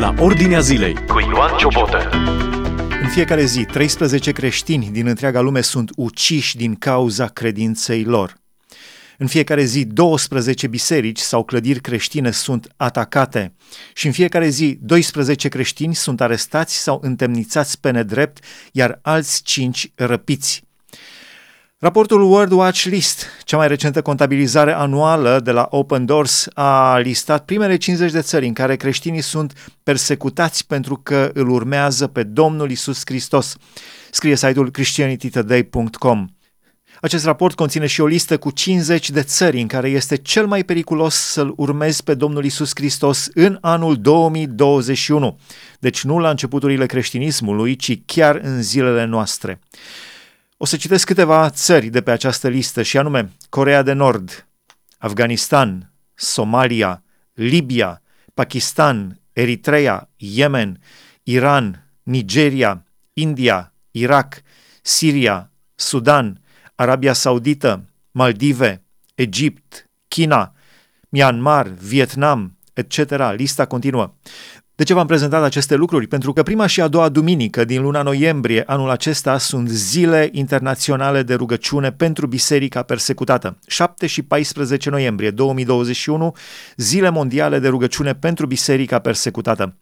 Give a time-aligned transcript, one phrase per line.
[0.00, 2.10] la Ordinea Zilei cu Ioan Ciobotă.
[3.02, 8.34] În fiecare zi, 13 creștini din întreaga lume sunt uciși din cauza credinței lor.
[9.18, 13.54] În fiecare zi, 12 biserici sau clădiri creștine sunt atacate
[13.94, 19.92] și în fiecare zi, 12 creștini sunt arestați sau întemnițați pe nedrept, iar alți 5
[19.94, 20.62] răpiți.
[21.82, 27.44] Raportul World Watch List, cea mai recentă contabilizare anuală de la Open Doors, a listat
[27.44, 32.70] primele 50 de țări în care creștinii sunt persecutați pentru că îl urmează pe Domnul
[32.70, 33.56] Isus Hristos.
[34.10, 36.26] Scrie site-ul christianitytoday.com.
[37.00, 40.64] Acest raport conține și o listă cu 50 de țări în care este cel mai
[40.64, 45.38] periculos să-L urmezi pe Domnul Isus Hristos în anul 2021.
[45.78, 49.60] Deci nu la începuturile creștinismului, ci chiar în zilele noastre.
[50.62, 54.46] O să citesc câteva țări de pe această listă și anume Corea de Nord,
[54.98, 57.02] Afganistan, Somalia,
[57.34, 58.02] Libia,
[58.34, 60.80] Pakistan, Eritrea, Yemen,
[61.22, 64.42] Iran, Nigeria, India, Irak,
[64.82, 66.40] Siria, Sudan,
[66.74, 68.82] Arabia Saudită, Maldive,
[69.14, 70.54] Egipt, China,
[71.08, 73.12] Myanmar, Vietnam, etc.
[73.36, 74.14] Lista continuă.
[74.80, 76.06] De ce v-am prezentat aceste lucruri?
[76.06, 81.22] Pentru că prima și a doua duminică din luna noiembrie anul acesta sunt zile internaționale
[81.22, 83.58] de rugăciune pentru biserica persecutată.
[83.66, 86.36] 7 și 14 noiembrie 2021,
[86.76, 89.76] zile mondiale de rugăciune pentru biserica persecutată.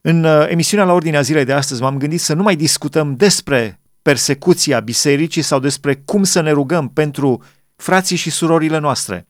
[0.00, 3.80] În uh, emisiunea la ordinea zilei de astăzi m-am gândit să nu mai discutăm despre
[4.02, 7.42] persecuția bisericii sau despre cum să ne rugăm pentru
[7.80, 9.26] frații și surorile noastre,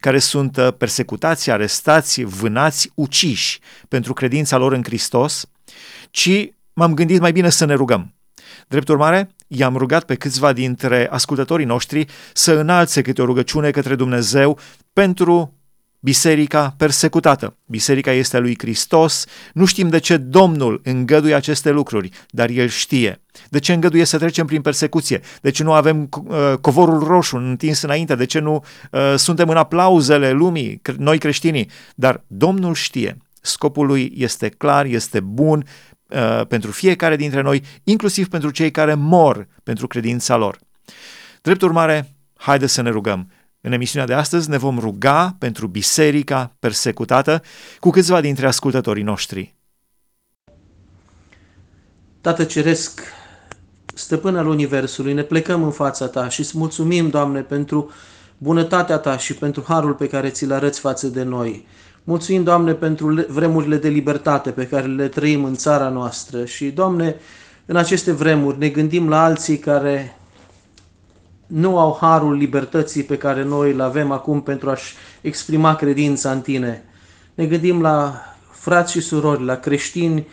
[0.00, 5.46] care sunt uh, persecutați, arestați, vânați, uciși pentru credința lor în Hristos,
[6.10, 8.14] ci m-am gândit mai bine să ne rugăm.
[8.68, 13.94] Drept urmare, i-am rugat pe câțiva dintre ascultătorii noștri să înalțe câte o rugăciune către
[13.94, 14.58] Dumnezeu
[14.92, 15.54] pentru
[16.04, 17.56] biserica persecutată.
[17.66, 22.68] Biserica este a lui Hristos, nu știm de ce Domnul îngăduie aceste lucruri, dar El
[22.68, 23.22] știe.
[23.48, 25.20] De ce îngăduie să trecem prin persecuție?
[25.40, 28.14] De ce nu avem uh, covorul roșu întins înainte?
[28.14, 31.70] De ce nu uh, suntem în aplauzele lumii, noi creștinii?
[31.94, 33.16] Dar Domnul știe.
[33.40, 35.66] Scopul lui este clar, este bun
[36.08, 40.58] uh, pentru fiecare dintre noi, inclusiv pentru cei care mor pentru credința lor.
[41.42, 43.28] Drept urmare, haideți să ne rugăm.
[43.66, 47.42] În emisiunea de astăzi ne vom ruga pentru biserica persecutată
[47.80, 49.56] cu câțiva dintre ascultătorii noștri.
[52.20, 53.00] Tată Ceresc,
[53.94, 57.90] stăpân al Universului, ne plecăm în fața Ta și îți mulțumim, Doamne, pentru
[58.38, 61.66] bunătatea Ta și pentru harul pe care ți-l arăți față de noi.
[62.02, 67.16] Mulțumim, Doamne, pentru vremurile de libertate pe care le trăim în țara noastră și, Doamne,
[67.66, 70.18] în aceste vremuri ne gândim la alții care
[71.54, 76.40] nu au harul libertății pe care noi îl avem acum pentru a-și exprima credința în
[76.40, 76.84] tine.
[77.34, 80.26] Ne gândim la frați și surori, la creștini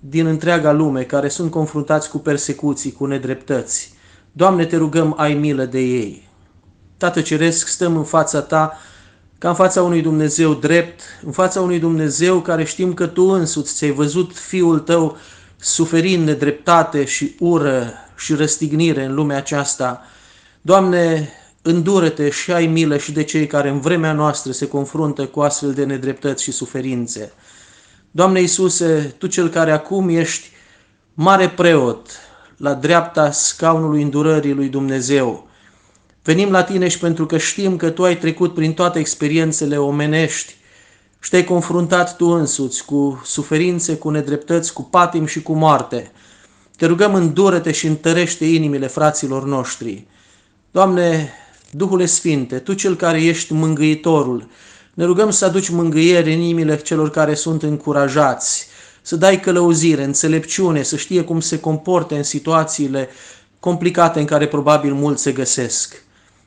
[0.00, 3.94] din întreaga lume care sunt confruntați cu persecuții, cu nedreptăți.
[4.32, 6.28] Doamne, te rugăm, ai milă de ei.
[6.96, 8.78] Tată Ceresc, stăm în fața Ta
[9.38, 13.74] ca în fața unui Dumnezeu drept, în fața unui Dumnezeu care știm că Tu însuți
[13.74, 15.16] ți-ai văzut Fiul Tău
[15.56, 20.00] suferind nedreptate și ură și răstignire în lumea aceasta.
[20.66, 21.28] Doamne,
[21.62, 25.72] îndură-te și ai milă și de cei care în vremea noastră se confruntă cu astfel
[25.72, 27.32] de nedreptăți și suferințe.
[28.10, 30.50] Doamne Iisuse, Tu cel care acum ești
[31.14, 32.10] mare preot
[32.56, 35.48] la dreapta scaunului îndurării lui Dumnezeu,
[36.22, 40.56] venim la Tine și pentru că știm că Tu ai trecut prin toate experiențele omenești
[41.20, 46.12] și te-ai confruntat Tu însuți cu suferințe, cu nedreptăți, cu patim și cu moarte.
[46.76, 50.06] Te rugăm îndură-te și întărește inimile fraților noștri.
[50.76, 51.32] Doamne,
[51.70, 54.48] Duhule Sfinte, Tu cel care ești mângâitorul,
[54.94, 58.68] ne rugăm să aduci mângâiere în inimile celor care sunt încurajați,
[59.02, 63.08] să dai călăuzire, înțelepciune, să știe cum se comporte în situațiile
[63.60, 66.02] complicate în care probabil mulți se găsesc.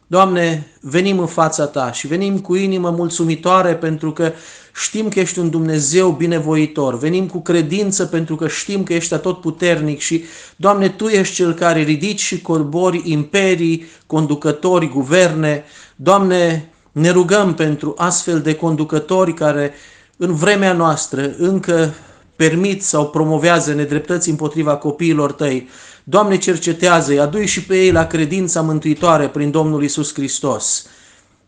[0.08, 4.32] Doamne, venim în fața Ta și venim cu inimă mulțumitoare pentru că
[4.76, 6.98] știm că ești un Dumnezeu binevoitor.
[6.98, 10.24] Venim cu credință pentru că știm că ești atotputernic și,
[10.56, 15.64] Doamne, Tu ești Cel care ridici și corbori imperii, conducători, guverne.
[15.96, 19.74] Doamne, ne rugăm pentru astfel de conducători care
[20.18, 21.94] în vremea noastră încă
[22.36, 25.70] permit sau promovează nedreptăți împotriva copiilor tăi.
[26.04, 30.88] Doamne, cercetează-i, adu și pe ei la credința mântuitoare prin Domnul Isus Hristos.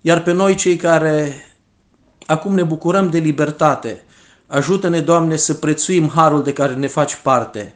[0.01, 1.45] Iar pe noi cei care
[2.31, 4.03] acum ne bucurăm de libertate,
[4.47, 7.73] ajută-ne, Doamne, să prețuim harul de care ne faci parte.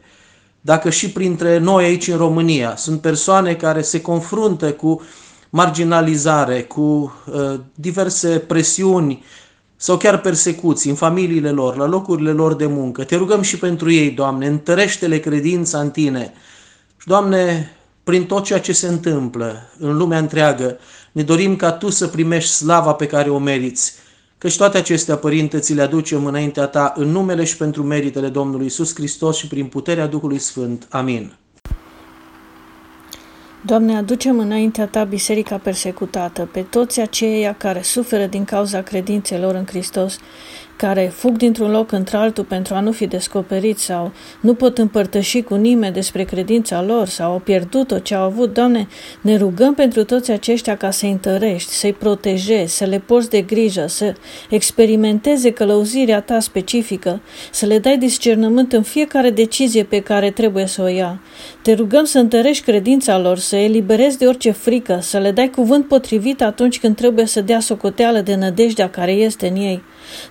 [0.60, 5.02] Dacă și printre noi aici în România sunt persoane care se confruntă cu
[5.50, 9.24] marginalizare, cu uh, diverse presiuni
[9.76, 13.04] sau chiar persecuții în familiile lor, la locurile lor de muncă.
[13.04, 16.32] Te rugăm și pentru ei, Doamne, întărește-le credința în Tine.
[16.96, 17.70] Și, Doamne,
[18.04, 20.78] prin tot ceea ce se întâmplă în lumea întreagă,
[21.12, 23.94] ne dorim ca Tu să primești slava pe care o meriți.
[24.38, 28.66] Căci toate acestea, Părinte, ți le aducem înaintea Ta, în numele și pentru meritele Domnului
[28.66, 30.86] Isus Hristos și prin puterea Duhului Sfânt.
[30.90, 31.36] Amin.
[33.64, 39.66] Doamne, aducem înaintea Ta biserica persecutată, pe toți aceia care suferă din cauza credințelor în
[39.66, 40.18] Hristos
[40.76, 45.54] care fug dintr-un loc într-altul pentru a nu fi descoperiți sau nu pot împărtăși cu
[45.54, 48.88] nimeni despre credința lor sau au pierdut-o ce au avut, Doamne,
[49.20, 53.86] ne rugăm pentru toți aceștia ca să-i întărești, să-i protejezi, să le porți de grijă,
[53.86, 54.14] să
[54.50, 57.20] experimenteze călăuzirea Ta specifică,
[57.50, 61.20] să le dai discernământ în fiecare decizie pe care trebuie să o ia.
[61.62, 65.88] Te rugăm să întărești credința lor, să eliberezi de orice frică, să le dai cuvânt
[65.88, 69.82] potrivit atunci când trebuie să dea socoteală de nădejdea care este în ei.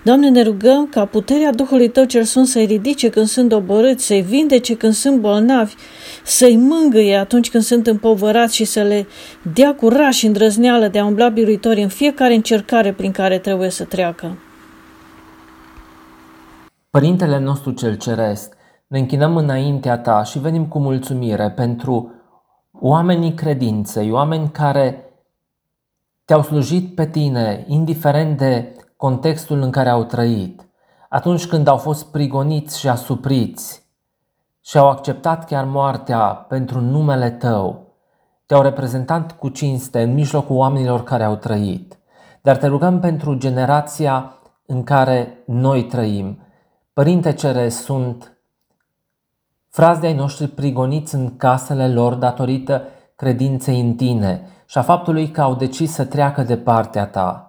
[0.04, 4.22] Doamne, ne rugăm ca puterea Duhului Tău cel Sfânt să-i ridice când sunt oborâți, să-i
[4.22, 5.74] vindece când sunt bolnavi,
[6.24, 9.08] să-i mângâie atunci când sunt împovărați și să le
[9.54, 13.84] dea curaj și îndrăzneală de a umbla biruitori în fiecare încercare prin care trebuie să
[13.84, 14.38] treacă.
[16.90, 18.54] Părintele nostru cel Ceresc,
[18.88, 22.12] ne închinăm înaintea Ta și venim cu mulțumire pentru
[22.72, 25.06] oamenii credinței, oameni care
[26.26, 30.68] te-au slujit pe Tine, indiferent de contextul în care au trăit,
[31.10, 33.86] atunci când au fost prigoniți și asupriți
[34.62, 37.86] și au acceptat chiar moartea pentru numele Tău,
[38.46, 42.00] te-au reprezentat cu cinste în mijlocul oamenilor care au trăit.
[42.42, 46.40] Dar te rugăm pentru generația în care noi trăim.
[46.94, 48.38] Părinte Cere, sunt
[49.70, 52.82] frazi de ai noștri prigoniți în casele lor datorită
[53.16, 57.45] credinței în Tine și a faptului că au decis să treacă de partea Ta.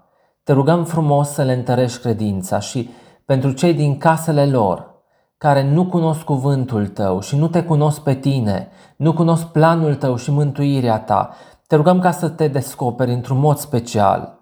[0.46, 2.90] Te rugăm frumos să le întărești credința și
[3.24, 4.94] pentru cei din casele lor,
[5.38, 10.16] care nu cunosc cuvântul tău și nu te cunosc pe tine, nu cunosc planul tău
[10.16, 11.34] și mântuirea ta,
[11.66, 14.38] te rugăm ca să te descoperi într-un mod special.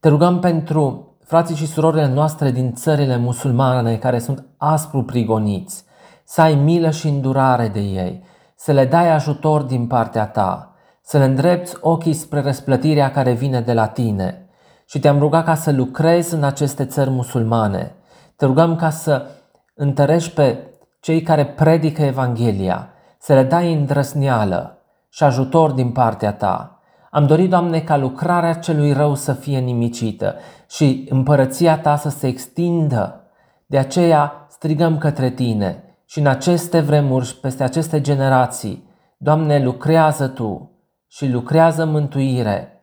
[0.00, 5.84] Te rugăm pentru frații și surorile noastre din țările musulmane care sunt aspru prigoniți,
[6.24, 8.22] să ai milă și îndurare de ei,
[8.56, 13.60] să le dai ajutor din partea ta, să le îndrepți ochii spre răsplătirea care vine
[13.60, 14.42] de la tine,
[14.88, 17.94] și te-am rugat ca să lucrezi în aceste țări musulmane.
[18.36, 19.26] Te rugăm ca să
[19.74, 20.58] întărești pe
[21.00, 22.88] cei care predică Evanghelia,
[23.18, 26.80] să le dai îndrăsneală și ajutor din partea ta.
[27.10, 30.34] Am dorit, Doamne, ca lucrarea celui rău să fie nimicită
[30.68, 33.20] și împărăția ta să se extindă.
[33.66, 40.70] De aceea strigăm către tine și în aceste vremuri, peste aceste generații, Doamne, lucrează Tu
[41.06, 42.77] și lucrează mântuire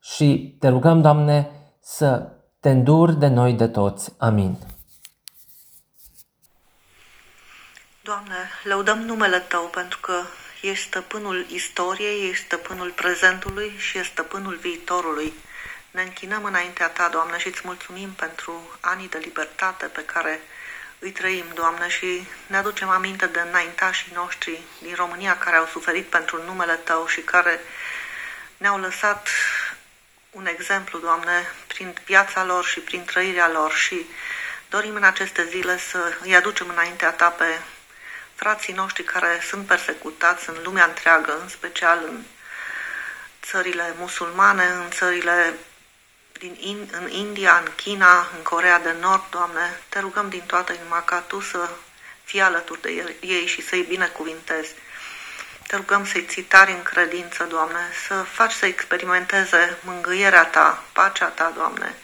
[0.00, 1.50] și te rugăm, Doamne,
[1.82, 4.12] să te înduri de noi de toți.
[4.18, 4.58] Amin.
[8.02, 10.22] Doamne, lăudăm numele Tău pentru că
[10.62, 15.32] ești stăpânul istoriei, ești stăpânul prezentului și ești stăpânul viitorului.
[15.90, 20.40] Ne închinăm înaintea Ta, Doamne, și îți mulțumim pentru anii de libertate pe care
[20.98, 26.06] îi trăim, Doamne, și ne aducem aminte de înaintașii noștri din România care au suferit
[26.06, 27.60] pentru numele Tău și care
[28.56, 29.28] ne-au lăsat
[30.30, 34.06] un exemplu, Doamne, prin viața lor și prin trăirea lor și
[34.68, 37.58] dorim în aceste zile să îi aducem înaintea Ta pe
[38.34, 42.22] frații noștri care sunt persecutați în lumea întreagă, în special în
[43.42, 45.54] țările musulmane, în țările
[46.32, 50.72] din in, în India, în China, în Corea de Nord, Doamne, te rugăm din toată
[50.72, 51.68] inima ca Tu să
[52.24, 54.74] fii alături de ei și să-i binecuvintezi.
[55.70, 61.26] Te rugăm să-i ții tari în credință, Doamne, să faci să experimenteze mângâierea Ta, pacea
[61.26, 61.94] Ta, Doamne,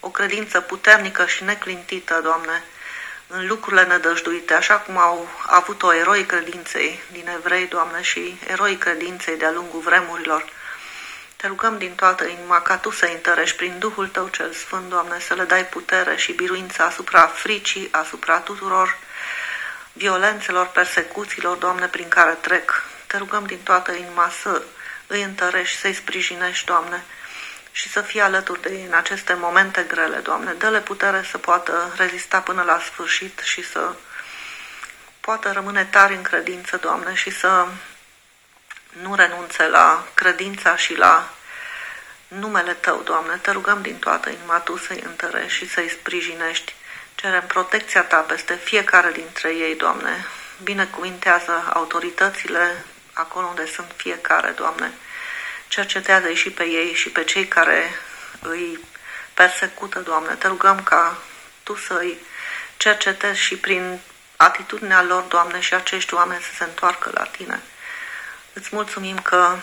[0.00, 2.62] o credință puternică și neclintită, Doamne,
[3.26, 9.36] în lucrurile nădăjduite, așa cum au avut-o eroi credinței din evrei, Doamne, și eroi credinței
[9.36, 10.44] de-a lungul vremurilor.
[11.36, 15.20] Te rugăm din toată inima ca Tu să întărești prin Duhul Tău cel Sfânt, Doamne,
[15.20, 18.98] să le dai putere și biruință asupra fricii, asupra tuturor
[19.92, 24.62] violențelor, persecuțiilor, Doamne, prin care trec te rugăm din toată inima să
[25.06, 27.04] îi întărești, să-i sprijinești, Doamne,
[27.72, 30.52] și să fii alături de ei în aceste momente grele, Doamne.
[30.52, 33.92] Dă-le putere să poată rezista până la sfârșit și să
[35.20, 37.66] poată rămâne tari în credință, Doamne, și să
[39.02, 41.30] nu renunțe la credința și la
[42.28, 43.36] numele Tău, Doamne.
[43.36, 46.74] Te rugăm din toată inima Tu să-i întărești și să-i sprijinești.
[47.14, 50.26] Cerem protecția Ta peste fiecare dintre ei, Doamne.
[50.62, 54.92] Binecuvintează autoritățile acolo unde sunt fiecare, Doamne.
[55.68, 57.90] Cercetează-i și pe ei și pe cei care
[58.40, 58.78] îi
[59.34, 60.34] persecută, Doamne.
[60.34, 61.16] Te rugăm ca
[61.62, 62.18] Tu să-i
[62.76, 64.00] cercetezi și prin
[64.36, 67.62] atitudinea lor, Doamne, și acești oameni să se întoarcă la Tine.
[68.52, 69.56] Îți mulțumim că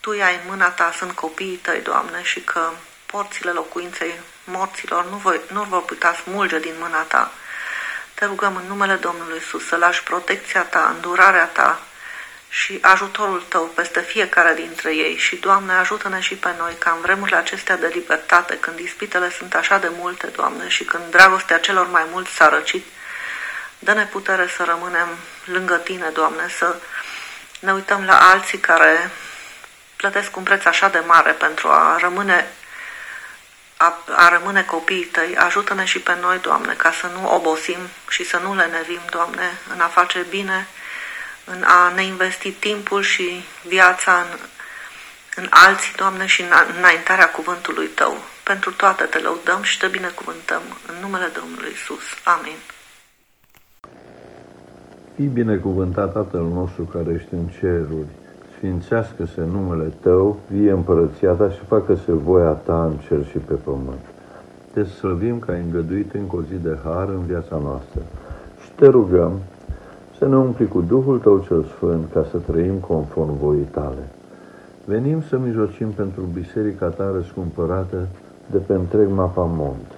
[0.00, 2.70] Tu ai în mâna Ta, sunt copiii Tăi, Doamne, și că
[3.06, 4.14] porțile locuinței
[4.44, 7.32] morților nu, voi, nu vor putea smulge din mâna Ta.
[8.14, 11.82] Te rugăm în numele Domnului Iisus să lași protecția Ta, îndurarea Ta
[12.54, 15.16] și ajutorul Tău peste fiecare dintre ei.
[15.16, 19.54] Și, Doamne, ajută-ne și pe noi ca în vremurile acestea de libertate, când ispitele sunt
[19.54, 22.84] așa de multe, Doamne, și când dragostea celor mai mulți s-a răcit,
[23.78, 25.08] dă-ne putere să rămânem
[25.44, 26.76] lângă Tine, Doamne, să
[27.60, 29.10] ne uităm la alții care
[29.96, 32.46] plătesc un preț așa de mare pentru a rămâne
[33.76, 37.78] a, a rămâne copiii tăi, ajută-ne și pe noi, Doamne, ca să nu obosim
[38.08, 40.66] și să nu lenevim, Doamne, în a face bine,
[41.44, 43.28] în a ne investi timpul și
[43.68, 44.30] viața în,
[45.36, 48.14] în alții, Doamne, și în înaintarea cuvântului Tău.
[48.44, 52.04] Pentru toate te lăudăm și te binecuvântăm în numele Domnului Isus.
[52.34, 52.60] Amin.
[55.14, 58.12] Fii binecuvântat Tatăl nostru care ești în ceruri,
[58.56, 64.04] sfințească-se numele Tău, vie împărăția Ta și facă-se voia Ta în cer și pe pământ.
[64.72, 68.00] Te slăvim că ai îngăduit încă o zi de har în viața noastră
[68.62, 69.40] și te rugăm
[70.22, 74.04] să ne umpli cu Duhul Tău cel Sfânt ca să trăim conform voii Tale.
[74.84, 78.06] Venim să mijlocim pentru biserica Ta răscumpărată
[78.50, 79.88] de pe întreg mapamont,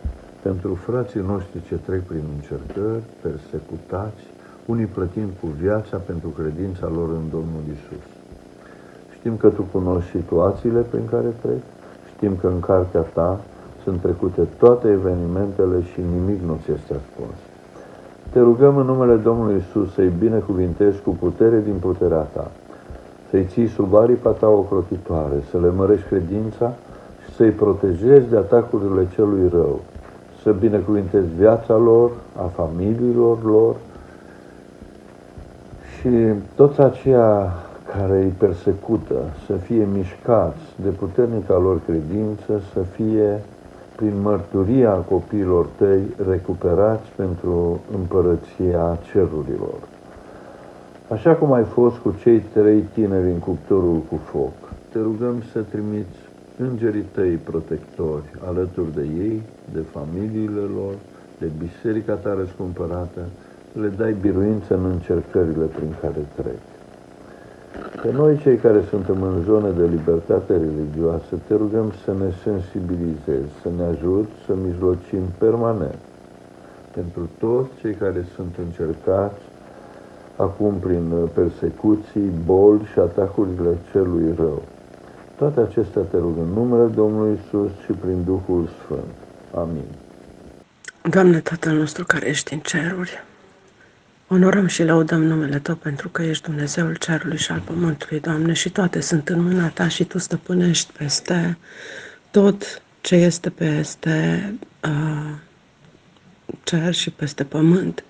[0.43, 4.23] pentru frații noștri ce trec prin încercări, persecutați,
[4.67, 8.07] unii plătind cu viața pentru credința lor în Domnul Isus.
[9.17, 11.63] Știm că Tu cunoști situațiile prin care trec,
[12.15, 13.41] știm că în cartea Ta
[13.83, 17.39] sunt trecute toate evenimentele și nimic nu ți este ascuns.
[18.35, 22.51] Te rugăm în numele Domnului Isus să-i binecuvintezi cu putere din puterea Ta,
[23.31, 26.73] să-i ții sub aripa Ta ocrotitoare, să le mărești credința
[27.25, 29.81] și să-i protejezi de atacurile celui rău,
[30.43, 33.75] să binecuvintezi viața lor, a familiilor lor
[35.99, 36.09] și
[36.55, 37.53] toți aceia
[37.97, 39.15] care îi persecută
[39.47, 43.41] să fie mișcați de puternica lor credință, să fie
[43.97, 49.79] prin mărturia copiilor tăi recuperați pentru împărăția cerurilor.
[51.09, 54.53] Așa cum ai fost cu cei trei tineri în cuptorul cu foc,
[54.93, 56.19] te rugăm să trimiți
[56.59, 60.95] îngerii tăi protectori alături de ei, de familiile lor,
[61.39, 63.21] de biserica ta răscumpărată,
[63.81, 66.74] le dai biruință în încercările prin care trec.
[68.05, 73.51] Pe noi, cei care suntem în zonă de libertate religioasă, te rugăm să ne sensibilizezi,
[73.63, 75.99] să ne ajut să mijlocim permanent
[76.91, 79.41] pentru toți cei care sunt încercați
[80.37, 84.63] acum prin persecuții, boli și atacurile celui rău.
[85.37, 89.15] Toate acestea te rug în numele Domnului Isus și prin Duhul Sfânt.
[89.55, 89.89] Amin.
[91.11, 93.25] Doamne, Tatăl nostru care ești în ceruri,
[94.35, 98.71] Onorăm și lăudăm numele Tău pentru că ești Dumnezeul cerului și al pământului, Doamne, și
[98.71, 101.59] toate sunt în mâna Ta și Tu stăpânești peste
[102.31, 105.31] tot ce este peste uh,
[106.65, 108.05] cer și peste pământ.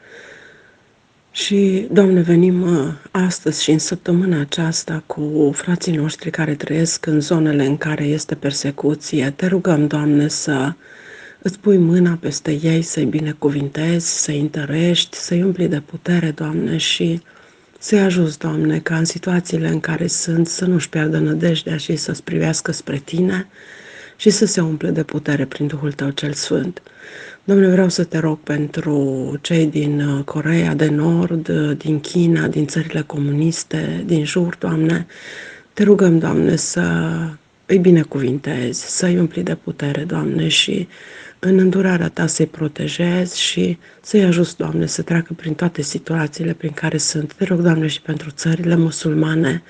[1.31, 7.21] Și, Doamne, venim uh, astăzi și în săptămâna aceasta cu frații noștri care trăiesc în
[7.21, 9.31] zonele în care este persecuție.
[9.31, 10.73] Te rugăm, Doamne, să
[11.47, 17.23] Îți pui mâna peste ei, să-i binecuvintezi, să-i întărești, să-i umpli de putere, Doamne, și
[17.79, 22.23] să-i ajuți, Doamne, ca în situațiile în care sunt să nu-și pierdă nădejdea și să-ți
[22.23, 23.47] privească spre Tine
[24.17, 26.83] și să se umple de putere prin Duhul Tău cel Sfânt.
[27.45, 32.47] Doamne, vreau să te rog pentru cei din uh, Coreea de Nord, uh, din China,
[32.49, 35.07] din țările comuniste, din jur, Doamne,
[35.73, 37.13] te rugăm, Doamne, să
[37.67, 40.89] îi binecuvintezi, să-i umpli de putere, Doamne, și
[41.45, 46.71] în îndurarea ta să-i protejezi și să-i ajuți, Doamne, să treacă prin toate situațiile prin
[46.71, 47.33] care sunt.
[47.33, 49.63] Te rog, Doamne, și pentru țările musulmane,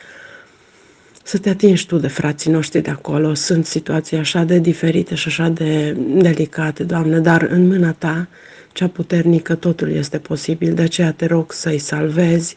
[1.22, 3.34] să te atingi tu de frații noștri de acolo.
[3.34, 8.28] Sunt situații așa de diferite și așa de delicate, Doamne, dar în mâna ta,
[8.72, 10.74] cea puternică, totul este posibil.
[10.74, 12.56] De aceea te rog să-i salvezi,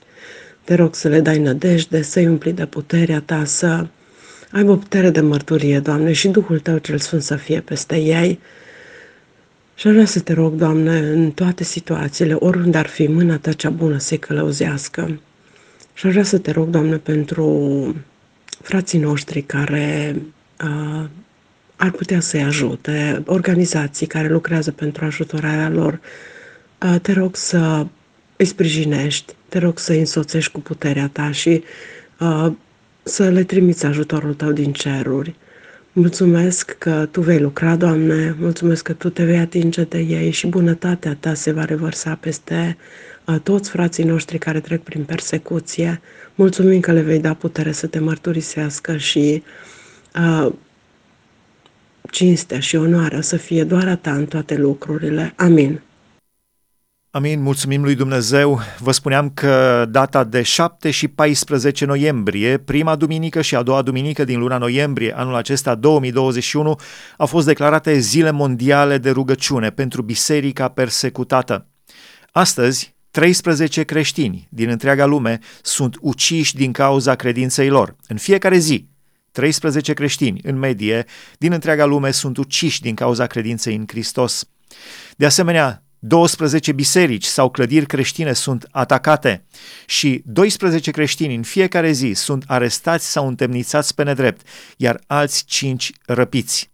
[0.64, 3.88] te rog să le dai nădejde, să-i umpli de puterea ta, să
[4.52, 8.40] aibă putere de mărturie, Doamne, și Duhul Tău cel Sfânt să fie peste ei,
[9.78, 13.70] și vrea să te rog, Doamne, în toate situațiile, oriunde ar fi mâna Ta cea
[13.70, 15.20] bună să-i călăuzească.
[15.94, 17.96] Și vrea să te rog, Doamne, pentru
[18.62, 20.16] frații noștri care
[20.64, 21.06] uh,
[21.76, 26.00] ar putea să-i ajute, organizații care lucrează pentru ajutorarea lor.
[26.84, 27.86] Uh, te rog să
[28.36, 31.64] îi sprijinești, te rog să îi însoțești cu puterea Ta și
[32.20, 32.52] uh,
[33.04, 35.36] să le trimiți ajutorul Tău din ceruri.
[36.00, 40.48] Mulțumesc că Tu vei lucra, Doamne, mulțumesc că Tu te vei atinge de ei și
[40.48, 42.78] bunătatea Ta se va revărsa peste
[43.44, 46.02] toți frații noștri care trec prin persecuție.
[46.36, 49.44] Mulțumim că le vei da putere să te mărturisească și
[50.16, 50.54] uh,
[52.12, 55.34] cinstea și onoarea să fie doar a ta în toate lucrurile.
[55.36, 55.82] Amin.
[57.12, 58.62] Amin, mulțumim lui Dumnezeu.
[58.80, 64.24] Vă spuneam că data de 7 și 14 noiembrie, prima duminică și a doua duminică
[64.24, 66.80] din luna noiembrie anul acesta 2021,
[67.18, 71.68] au fost declarate zile mondiale de rugăciune pentru biserica persecutată.
[72.32, 77.96] Astăzi, 13 creștini din întreaga lume sunt uciși din cauza credinței lor.
[78.08, 78.88] În fiecare zi,
[79.32, 81.06] 13 creștini, în medie,
[81.38, 84.50] din întreaga lume sunt uciși din cauza credinței în Hristos.
[85.16, 89.46] De asemenea, 12 biserici sau clădiri creștine sunt atacate
[89.86, 95.92] și 12 creștini în fiecare zi sunt arestați sau întemnițați pe nedrept, iar alți 5
[96.06, 96.72] răpiți.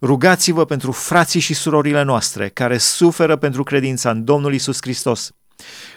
[0.00, 5.32] Rugați-vă pentru frații și surorile noastre care suferă pentru credința în Domnul Isus Hristos.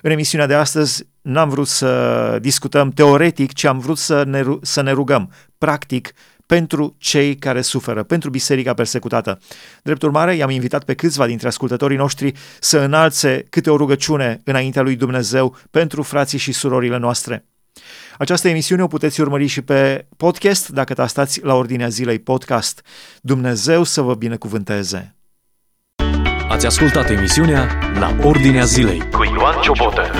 [0.02, 4.82] În emisiunea de astăzi n-am vrut să discutăm teoretic, ci am vrut să ne, să
[4.82, 6.14] ne rugăm practic
[6.48, 9.40] pentru cei care suferă, pentru biserica persecutată.
[9.84, 14.82] Drept urmare, i-am invitat pe câțiva dintre ascultătorii noștri să înalțe câte o rugăciune înaintea
[14.82, 17.46] lui Dumnezeu pentru frații și surorile noastre.
[18.18, 22.86] Această emisiune o puteți urmări și pe podcast dacă tastați la ordinea zilei podcast.
[23.22, 25.16] Dumnezeu să vă binecuvânteze!
[26.50, 30.12] Ați ascultat emisiunea La Ordinea Zilei cu Ioan Ciobotă.